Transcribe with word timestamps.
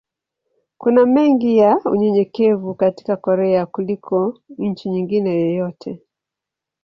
Kuna 0.77 1.05
mengi 1.05 1.57
ya 1.57 1.79
unyenyekevu 1.85 2.75
katika 2.75 3.15
Korea 3.17 3.65
kuliko 3.65 4.41
nchi 4.57 4.89
nyingine 4.89 5.39
yoyote. 5.39 6.01